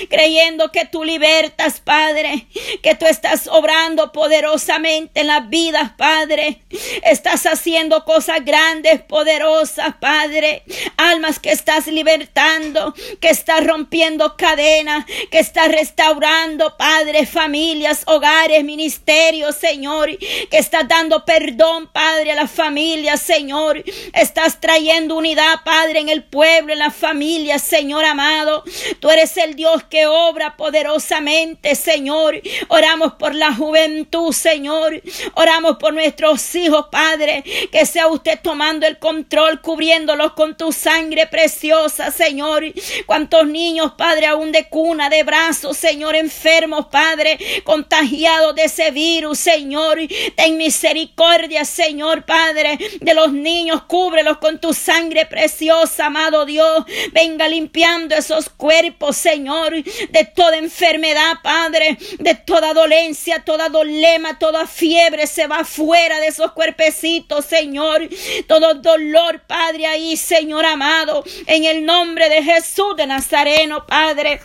[0.08, 2.46] creyendo que tú libertas, Padre,
[2.82, 6.62] que tú estás obrando poderosamente en las vidas, Padre,
[7.02, 10.62] estás haciendo cosas grandes, poderosas, Padre,
[10.96, 19.56] almas que estás libertando, que estás rompiendo cadena que está restaurando, Padre, familias, hogares, ministerios,
[19.56, 23.82] Señor, que está dando perdón, Padre, a las familias, Señor.
[24.12, 28.64] Estás trayendo unidad, Padre, en el pueblo, en las familias, Señor amado.
[29.00, 32.40] Tú eres el Dios que obra poderosamente, Señor.
[32.68, 35.02] Oramos por la juventud, Señor.
[35.34, 37.42] Oramos por nuestros hijos, Padre.
[37.70, 42.64] Que sea usted tomando el control, cubriéndolos con tu sangre preciosa, Señor.
[43.06, 49.38] Cuántos niños, Padre, aún de cuna, de brazos, Señor, enfermos, Padre, contagiados de ese virus,
[49.38, 49.98] Señor.
[50.34, 56.82] Ten misericordia, Señor, Padre, de los niños, cúbrelos con tu sangre preciosa, amado Dios.
[57.12, 64.66] Venga limpiando esos cuerpos, Señor, de toda enfermedad, Padre, de toda dolencia, toda dolema, toda
[64.66, 68.08] fiebre se va fuera de esos cuerpecitos, Señor.
[68.46, 74.40] Todo dolor, Padre, ahí, Señor amado, en el nombre de Jesús de Nazareno, Padre.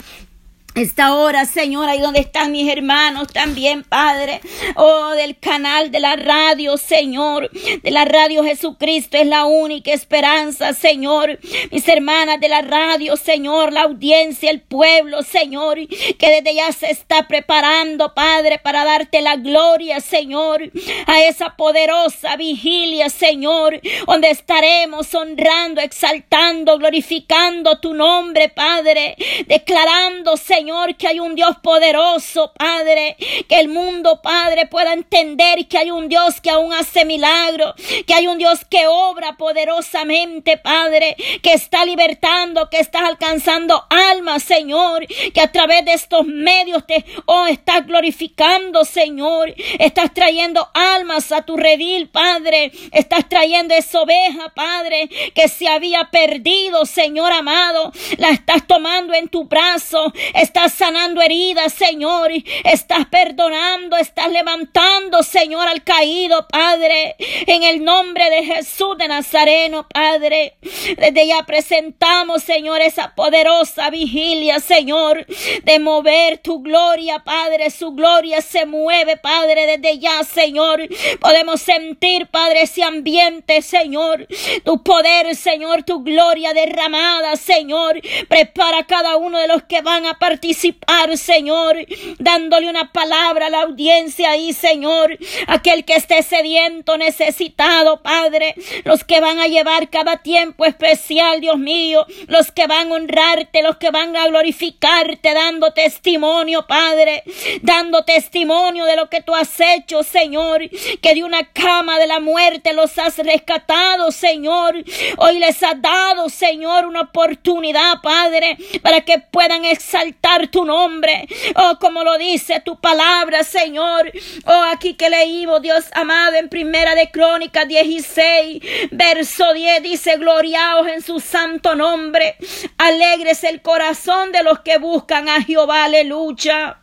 [0.76, 4.42] Esta hora, Señor, ahí donde están mis hermanos también, Padre.
[4.76, 7.50] Oh, del canal de la radio, Señor.
[7.82, 11.40] De la radio Jesucristo es la única esperanza, Señor.
[11.72, 13.72] Mis hermanas de la radio, Señor.
[13.72, 15.78] La audiencia, el pueblo, Señor.
[15.88, 20.74] Que desde ya se está preparando, Padre, para darte la gloria, Señor.
[21.08, 23.80] A esa poderosa vigilia, Señor.
[24.06, 29.16] Donde estaremos honrando, exaltando, glorificando tu nombre, Padre.
[29.48, 35.68] Declarando, Señor Señor, que hay un Dios poderoso, Padre, que el mundo, Padre, pueda entender
[35.68, 37.76] que hay un Dios que aún hace milagros,
[38.08, 44.42] que hay un Dios que obra poderosamente, Padre, que está libertando, que está alcanzando almas,
[44.42, 51.32] Señor, que a través de estos medios te, oh, estás glorificando, Señor, estás trayendo almas
[51.32, 57.92] a tu redil, Padre, estás trayendo esa oveja, Padre, que se había perdido, Señor amado,
[58.18, 62.32] la estás tomando en tu brazo, estás sanando heridas, Señor,
[62.64, 69.88] estás perdonando, estás levantando, Señor, al caído, Padre, en el nombre de Jesús de Nazareno,
[69.88, 70.56] Padre.
[70.98, 75.26] Desde ya presentamos, Señor, esa poderosa vigilia, Señor,
[75.64, 80.88] de mover tu gloria, Padre, su gloria se mueve, Padre, desde ya, Señor,
[81.20, 84.28] podemos sentir, Padre, ese ambiente, Señor,
[84.64, 90.18] tu poder, Señor, tu gloria derramada, Señor, prepara cada uno de los que van a
[90.46, 91.76] participar, Señor,
[92.20, 95.18] dándole una palabra a la audiencia ahí, Señor.
[95.48, 98.54] Aquel que esté sediento, necesitado, Padre.
[98.84, 102.06] Los que van a llevar cada tiempo especial, Dios mío.
[102.28, 107.24] Los que van a honrarte, los que van a glorificarte, dando testimonio, Padre.
[107.64, 110.70] Dando testimonio de lo que tú has hecho, Señor.
[111.02, 114.76] Que de una cama de la muerte los has rescatado, Señor.
[115.18, 121.28] Hoy les has dado, Señor, una oportunidad, Padre, para que puedan exaltar tu nombre.
[121.56, 124.12] Oh, como lo dice tu palabra, Señor.
[124.46, 130.88] Oh, aquí que leímos, Dios amado, en primera de Crónicas 16, verso 10, dice, gloriaos
[130.88, 132.38] en su santo nombre.
[132.78, 136.80] Alegres el corazón de los que buscan a Jehová, aleluya.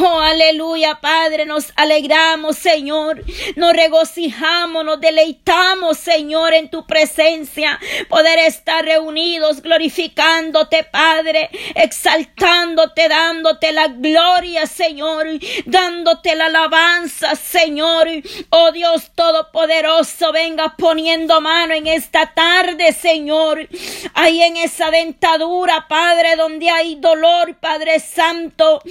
[0.00, 3.22] Oh, aleluya, Padre, nos alegramos, Señor,
[3.54, 7.78] nos regocijamos, nos deleitamos, Señor, en tu presencia,
[8.08, 15.26] poder estar reunidos, glorificándote, Padre, exaltándote, dándote la gloria, Señor,
[15.64, 18.08] dándote la alabanza, Señor.
[18.50, 23.68] Oh Dios Todopoderoso, venga poniendo mano en esta tarde, Señor,
[24.14, 28.82] ahí en esa dentadura, Padre, donde hay dolor, Padre Santo,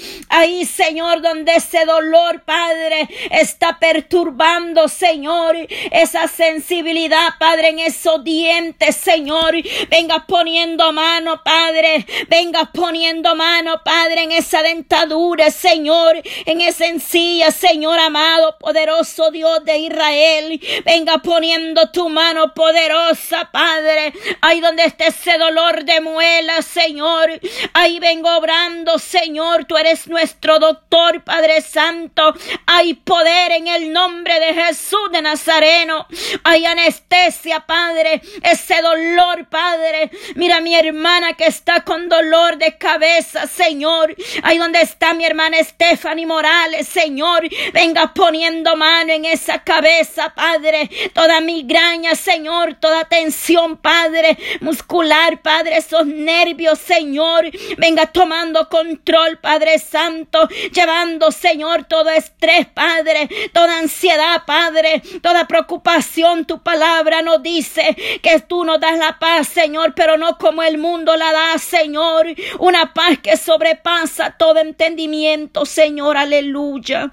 [0.66, 5.56] Señor, donde ese dolor, Padre, está perturbando, Señor,
[5.92, 9.56] esa sensibilidad, Padre, en esos dientes, Señor.
[9.90, 12.06] Venga poniendo mano, Padre.
[12.28, 19.66] Venga poniendo mano, Padre, en esa dentadura, Señor, en esa encilla, Señor amado, poderoso Dios
[19.66, 20.62] de Israel.
[20.86, 24.14] Venga poniendo tu mano poderosa, Padre.
[24.42, 27.40] Ahí donde está ese dolor de muela, Señor.
[27.74, 29.66] Ahí vengo obrando, Señor.
[29.66, 32.34] Tú eres nuestro nuestro doctor, Padre Santo.
[32.66, 36.08] Hay poder en el nombre de Jesús de Nazareno.
[36.44, 38.22] Hay anestesia, Padre.
[38.44, 40.12] Ese dolor, Padre.
[40.36, 44.14] Mira mi hermana que está con dolor de cabeza, Señor.
[44.44, 47.48] Ahí donde está mi hermana Stephanie Morales, Señor.
[47.72, 50.90] Venga poniendo mano en esa cabeza, Padre.
[51.14, 52.76] Toda migraña, Señor.
[52.82, 54.38] Toda tensión, Padre.
[54.60, 55.78] Muscular, Padre.
[55.78, 57.50] Esos nervios, Señor.
[57.78, 60.25] Venga tomando control, Padre Santo
[60.74, 66.46] llevando, Señor, todo estrés, Padre, toda ansiedad, Padre, toda preocupación.
[66.46, 70.78] Tu palabra nos dice que tú nos das la paz, Señor, pero no como el
[70.78, 72.28] mundo la da, Señor.
[72.60, 77.12] Una paz que sobrepasa todo entendimiento, Señor, aleluya.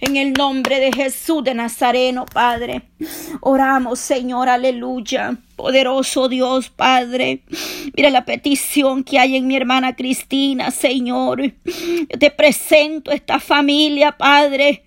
[0.00, 2.82] En el nombre de Jesús de Nazareno, Padre.
[3.40, 5.36] Oramos, Señor, aleluya.
[5.56, 7.40] Poderoso Dios, Padre.
[7.96, 11.42] Mira la petición que hay en mi hermana Cristina, Señor.
[11.64, 14.84] Yo te presento esta familia, Padre.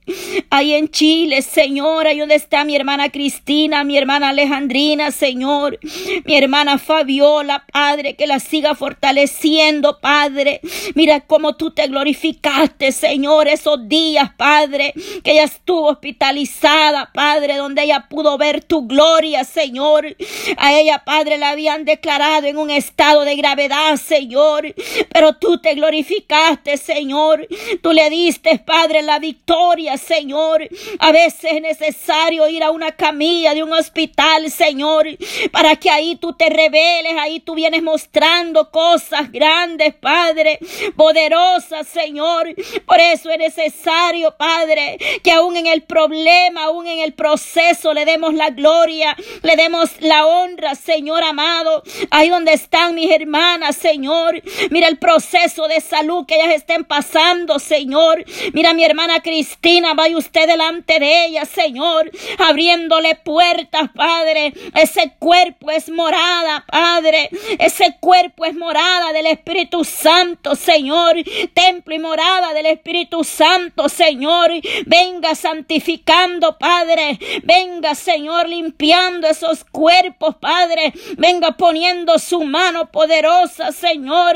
[0.52, 2.06] Ahí en Chile, Señor.
[2.06, 5.80] Ahí donde está mi hermana Cristina, mi hermana Alejandrina, Señor.
[6.26, 8.16] Mi hermana Fabiola, Padre.
[8.16, 10.62] Que la siga fortaleciendo, Padre.
[10.94, 14.94] Mira cómo tú te glorificaste, Señor, esos días, Padre.
[15.24, 17.58] Que ella estuvo hospitalizada, Padre.
[17.58, 20.16] Donde ella pudo ver tu gloria, Señor.
[20.62, 24.76] A ella, Padre, la habían declarado en un estado de gravedad, Señor.
[25.10, 27.48] Pero tú te glorificaste, Señor.
[27.82, 30.68] Tú le diste, Padre, la victoria, Señor.
[31.00, 35.08] A veces es necesario ir a una camilla de un hospital, Señor,
[35.54, 40.60] para que ahí tú te reveles, ahí tú vienes mostrando cosas grandes, Padre,
[40.98, 42.54] poderosas, Señor.
[42.86, 48.04] Por eso es necesario, Padre, que aún en el problema, aún en el proceso, le
[48.04, 51.84] demos la gloria, le demos la honra Señor amado.
[52.10, 54.42] Ahí donde están mis hermanas, Señor.
[54.70, 58.24] Mira el proceso de salud que ellas estén pasando, Señor.
[58.54, 64.54] Mira mi hermana Cristina, vaya usted delante de ella, Señor, abriéndole puertas, Padre.
[64.76, 67.30] Ese cuerpo es morada, Padre.
[67.60, 71.16] Ese cuerpo es morada del Espíritu Santo, Señor.
[71.54, 74.52] Templo y morada del Espíritu Santo, Señor.
[74.86, 77.20] Venga santificando, Padre.
[77.44, 80.94] Venga, Señor, limpiando esos cuerpos, Padre.
[81.18, 84.36] Venga poniendo su mano poderosa, Señor.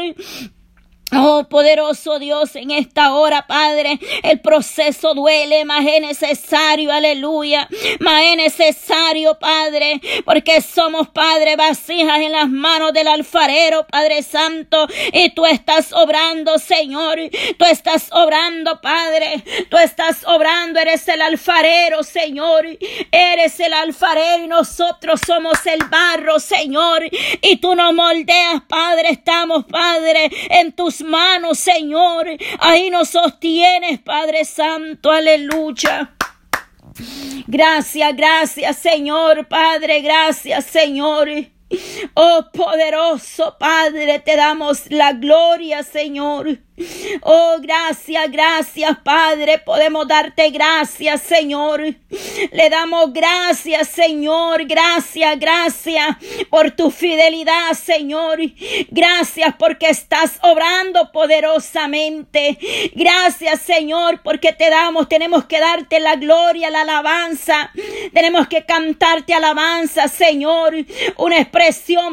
[1.16, 7.68] Oh poderoso Dios, en esta hora, Padre, el proceso duele, más es necesario, aleluya,
[8.00, 14.88] más es necesario, Padre, porque somos, Padre, vasijas en las manos del alfarero, Padre Santo,
[15.12, 17.20] y tú estás obrando, Señor,
[17.58, 22.66] tú estás obrando, Padre, tú estás obrando, eres el alfarero, Señor,
[23.12, 27.04] eres el alfarero y nosotros somos el barro, Señor,
[27.42, 32.28] y tú nos moldeas, Padre, estamos, Padre, en tus manos, Señor.
[32.60, 35.12] Ahí nos sostienes, Padre Santo.
[35.12, 36.16] Aleluya.
[37.48, 40.02] Gracias, gracias, Señor, Padre.
[40.02, 41.53] Gracias, Señor.
[42.14, 46.60] Oh poderoso Padre, te damos la gloria, Señor.
[47.22, 49.60] Oh, gracias, gracias, Padre.
[49.60, 51.82] Podemos darte gracias, Señor.
[52.52, 54.66] Le damos gracias, Señor.
[54.66, 56.18] Gracias, gracias
[56.50, 58.40] por tu fidelidad, Señor.
[58.90, 62.58] Gracias porque estás obrando poderosamente.
[62.96, 67.72] Gracias, Señor, porque te damos, tenemos que darte la gloria, la alabanza.
[68.14, 70.74] Tenemos que cantarte alabanza, Señor.
[71.18, 71.63] Una expresión,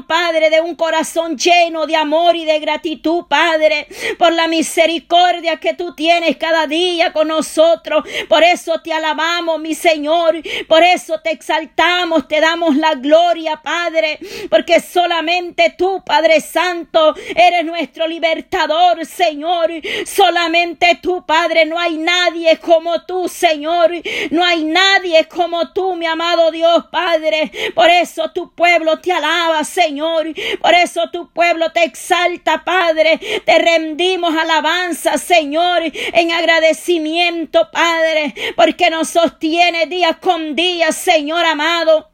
[0.07, 5.75] Padre, de un corazón lleno de amor y de gratitud, Padre, por la misericordia que
[5.75, 8.05] tú tienes cada día con nosotros.
[8.29, 10.41] Por eso te alabamos, mi Señor.
[10.69, 14.21] Por eso te exaltamos, te damos la gloria, Padre.
[14.49, 19.71] Porque solamente tú, Padre Santo, eres nuestro libertador, Señor.
[20.07, 21.67] Solamente tú, Padre.
[21.67, 23.91] No hay nadie como tú, Señor.
[24.31, 27.51] No hay nadie como tú, mi amado Dios, Padre.
[27.75, 30.29] Por eso tu pueblo te alaba, Señor.
[30.61, 33.21] Por eso tu pueblo te exalta, Padre.
[33.45, 42.11] Te rendimos alabanza, Señor, en agradecimiento, Padre, porque nos sostiene día con día, Señor amado.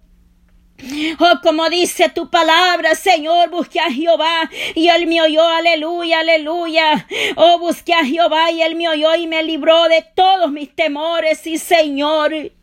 [1.18, 7.06] Oh, como dice tu palabra, Señor, busque a Jehová y él me oyó, aleluya, aleluya.
[7.36, 11.46] Oh, busque a Jehová y él me oyó y me libró de todos mis temores,
[11.46, 12.55] y Señor.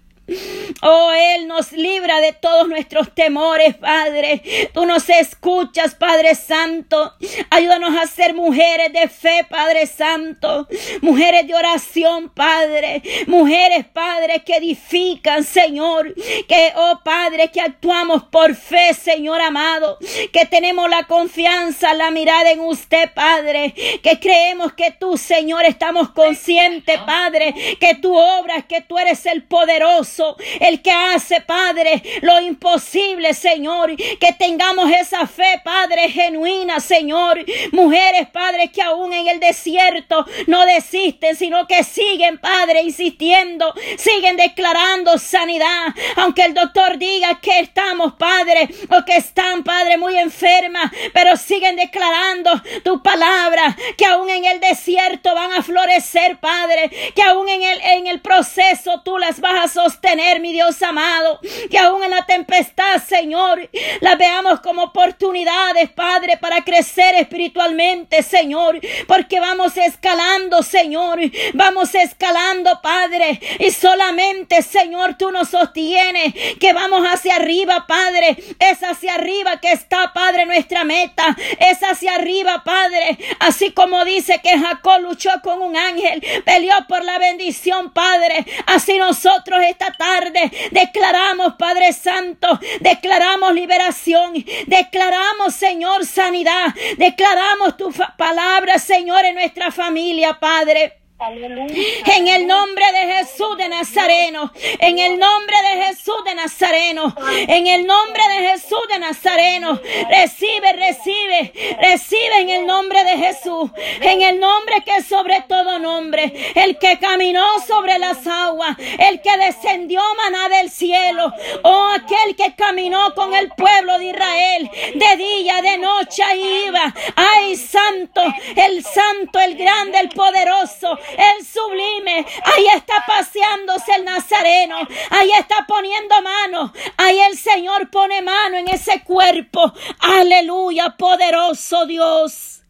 [0.81, 4.69] Oh, Él nos libra de todos nuestros temores, Padre.
[4.73, 7.13] Tú nos escuchas, Padre Santo.
[7.49, 10.67] Ayúdanos a ser mujeres de fe, Padre Santo.
[11.01, 13.01] Mujeres de oración, Padre.
[13.27, 16.13] Mujeres, Padre, que edifican, Señor.
[16.47, 19.97] Que, oh Padre, que actuamos por fe, Señor amado.
[20.31, 23.73] Que tenemos la confianza, la mirada en usted, Padre.
[24.01, 27.53] Que creemos que tú, Señor, estamos conscientes, Padre.
[27.79, 30.12] Que tú obras, que tú eres el poderoso
[30.59, 33.95] el que hace, Padre, lo imposible, Señor.
[33.95, 37.43] Que tengamos esa fe, Padre, genuina, Señor.
[37.71, 44.37] Mujeres, Padre, que aún en el desierto no desisten, sino que siguen, Padre, insistiendo, siguen
[44.37, 45.87] declarando sanidad.
[46.17, 51.75] Aunque el doctor diga que estamos, Padre, o que están, Padre, muy enfermas, pero siguen
[51.75, 52.51] declarando
[52.83, 57.81] tu palabra, que aún en el desierto van a florecer, Padre, que aún en el,
[57.81, 61.39] en el proceso tú las vas a sostener tener, mi Dios amado,
[61.71, 63.69] que aún en la tempestad, Señor,
[64.01, 71.19] la veamos como oportunidades, Padre, para crecer espiritualmente, Señor, porque vamos escalando, Señor,
[71.53, 78.83] vamos escalando, Padre, y solamente, Señor, tú nos sostienes, que vamos hacia arriba, Padre, es
[78.83, 84.59] hacia arriba que está, Padre, nuestra meta, es hacia arriba, Padre, así como dice que
[84.59, 91.53] Jacob luchó con un ángel, peleó por la bendición, Padre, así nosotros esta tarde declaramos,
[91.55, 94.33] Padre Santo, declaramos liberación,
[94.67, 101.02] declaramos, Señor, sanidad, declaramos tu palabra, Señor, en nuestra familia, Padre.
[101.25, 104.51] En el nombre de Jesús de Nazareno.
[104.79, 107.15] En el nombre de Jesús de Nazareno.
[107.47, 109.79] En el nombre de Jesús de Nazareno.
[110.09, 113.71] Recibe, recibe, recibe en el nombre de Jesús.
[114.01, 116.51] En el nombre que es sobre todo nombre.
[116.55, 118.75] El que caminó sobre las aguas.
[118.99, 121.31] El que descendió maná del cielo.
[121.63, 124.71] Oh, aquel que caminó con el pueblo de Israel.
[124.95, 126.23] De día, de noche
[126.67, 126.93] iba.
[127.15, 128.21] Ay, santo,
[128.57, 132.25] el santo, el grande, el poderoso el sublime.
[132.43, 134.77] Ahí está paseándose el Nazareno.
[135.09, 136.73] Ahí está poniendo mano.
[136.97, 139.73] Ahí el Señor pone mano en ese cuerpo.
[139.99, 142.63] Aleluya, poderoso Dios.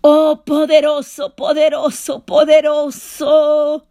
[0.00, 3.86] Oh, poderoso, poderoso, poderoso.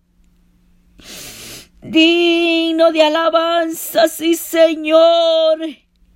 [1.81, 5.59] Digno de alabanza, sí, Señor.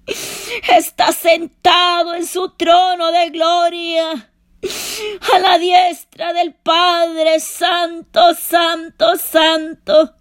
[0.05, 4.29] Está sentado en su trono de gloria
[5.33, 10.15] a la diestra del Padre Santo, Santo, Santo.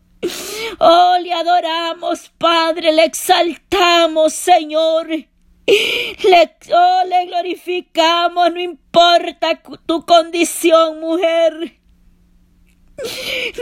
[0.78, 5.08] Oh, le adoramos, Padre, le exaltamos, Señor.
[5.08, 11.80] Le, oh, le glorificamos, no importa tu condición, mujer.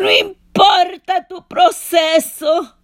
[0.01, 2.77] No importa tu proceso.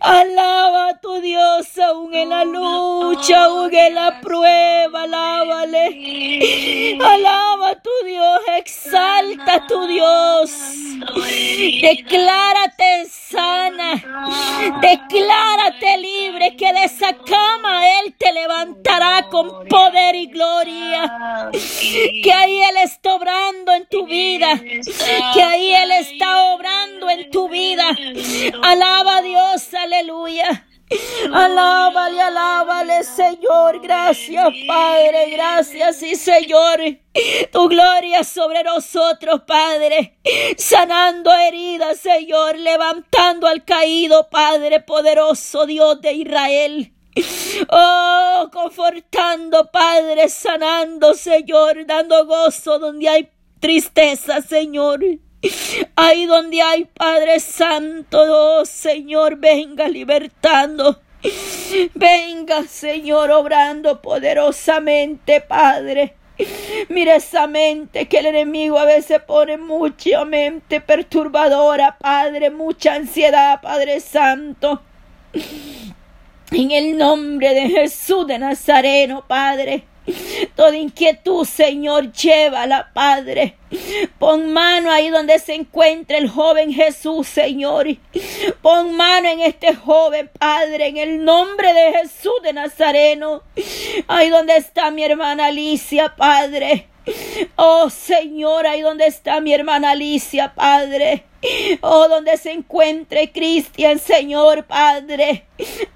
[0.00, 6.98] Alaba a tu Dios aún en la lucha, aún en la prueba, alábale.
[7.02, 10.50] Alaba a tu Dios, exalta a tu Dios.
[11.82, 13.94] Declárate sana,
[14.80, 21.50] declárate libre, que de esa cama Él te levantará con poder y gloria.
[21.52, 24.60] Que ahí Él está obrando en tu vida,
[25.34, 26.79] que ahí Él está obrando
[27.12, 27.88] en tu vida.
[28.62, 30.66] Alaba a Dios, aleluya.
[31.32, 33.80] Alábale, alábale, Señor.
[33.80, 35.30] Gracias, Padre.
[35.30, 36.80] Gracias, sí, Señor.
[37.52, 40.18] Tu gloria sobre nosotros, Padre.
[40.56, 42.58] Sanando heridas, Señor.
[42.58, 46.92] Levantando al caído, Padre poderoso, Dios de Israel.
[47.70, 53.28] Oh, confortando, Padre, sanando, Señor, dando gozo donde hay
[53.60, 55.00] tristeza, Señor.
[55.96, 61.00] Ahí donde hay Padre Santo, oh Señor, venga libertando.
[61.94, 66.14] Venga, Señor, obrando poderosamente, Padre.
[66.88, 73.60] Mira esa mente que el enemigo a veces pone mucha mente perturbadora, Padre, mucha ansiedad,
[73.60, 74.82] Padre Santo.
[76.50, 79.84] En el nombre de Jesús de Nazareno, Padre.
[80.56, 83.56] Toda inquietud, Señor, llévala, Padre.
[84.18, 87.86] Pon mano ahí donde se encuentra el joven Jesús, Señor.
[88.62, 93.42] Pon mano en este joven, Padre, en el nombre de Jesús de Nazareno.
[94.08, 96.88] Ahí donde está mi hermana Alicia, Padre.
[97.56, 101.24] Oh Señor, ahí donde está mi hermana Alicia, Padre.
[101.80, 105.46] Oh, donde se encuentre Cristian, Señor Padre.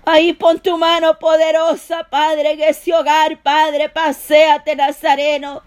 [0.07, 3.89] Ahí pon tu mano poderosa, Padre, en ese hogar, Padre.
[3.89, 5.63] Paseate, Nazareno.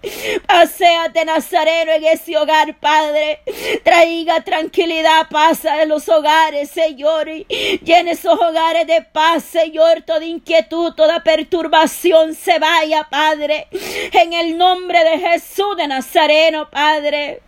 [0.47, 3.41] Paseate, Nazareno, en ese hogar, Padre.
[3.83, 7.27] Traiga tranquilidad, paz a los hogares, Señor.
[7.27, 10.01] Llene esos hogares de paz, Señor.
[10.01, 13.67] Toda inquietud, toda perturbación se vaya, Padre.
[14.11, 17.41] En el nombre de Jesús de Nazareno, Padre.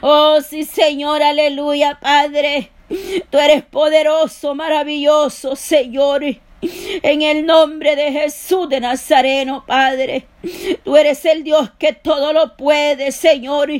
[0.00, 2.70] Oh, sí, Señor, aleluya, Padre.
[3.30, 6.22] Tú eres poderoso, maravilloso, Señor.
[6.62, 10.26] En el nombre de Jesús de Nazareno, Padre.
[10.84, 13.70] Tú eres el Dios que todo lo puede, Señor.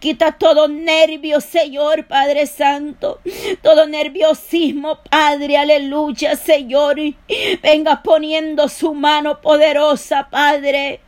[0.00, 3.20] Quita todo nervio, Señor, Padre Santo.
[3.62, 6.96] Todo nerviosismo, Padre, aleluya, Señor.
[7.62, 11.00] Venga poniendo su mano poderosa, Padre.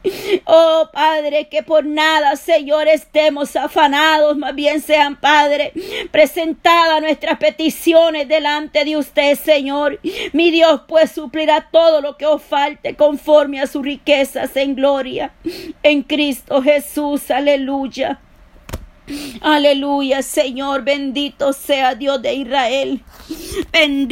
[0.44, 5.72] Oh, Padre, que por nada, Señor, estemos afanados, más bien sean, Padre,
[6.10, 10.00] presentadas nuestras peticiones delante de usted, Señor.
[10.32, 14.74] Mi Dios, pues suplirá todo lo que os falte conforme a sus riquezas en
[15.82, 17.30] en Cristo Jesús.
[17.30, 18.20] Aleluya.
[19.40, 23.02] Aleluya, Señor, bendito sea Dios de Israel.
[23.72, 24.10] Bendito.